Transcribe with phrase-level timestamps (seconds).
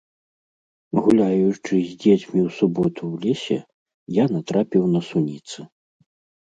[1.01, 3.59] Гуляючы з дзецьмі ў суботу ў лесе,
[4.23, 5.59] я натрапіў на суніцы.